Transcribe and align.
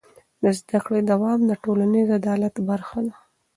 د 0.41 0.43
زده 0.59 0.79
کړې 0.85 1.01
دوام 1.11 1.39
د 1.45 1.51
ټولنیز 1.63 2.07
عدالت 2.19 2.55
برخه 2.69 2.99
ده. 3.07 3.15